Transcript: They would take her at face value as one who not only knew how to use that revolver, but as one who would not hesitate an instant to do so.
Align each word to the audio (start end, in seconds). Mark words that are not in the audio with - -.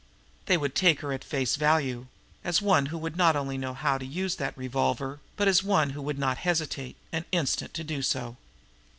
They 0.47 0.57
would 0.57 0.73
take 0.73 1.01
her 1.01 1.13
at 1.13 1.23
face 1.23 1.55
value 1.57 2.07
as 2.43 2.59
one 2.59 2.87
who 2.87 3.07
not 3.11 3.35
only 3.35 3.55
knew 3.55 3.73
how 3.75 3.99
to 3.99 4.03
use 4.07 4.37
that 4.37 4.57
revolver, 4.57 5.19
but 5.37 5.47
as 5.47 5.61
one 5.63 5.91
who 5.91 6.01
would 6.01 6.17
not 6.17 6.39
hesitate 6.39 6.95
an 7.11 7.25
instant 7.31 7.75
to 7.75 7.83
do 7.83 8.01
so. 8.01 8.35